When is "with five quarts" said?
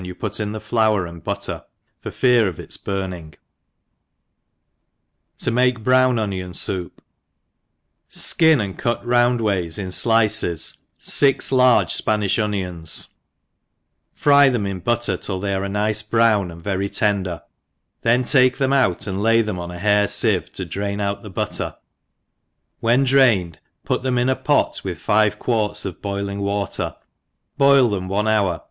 24.83-25.85